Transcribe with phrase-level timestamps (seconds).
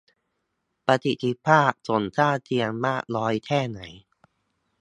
[0.85, 3.79] ประสิทธิภาพผลข้างเคียงมากน้อยแค่ไหน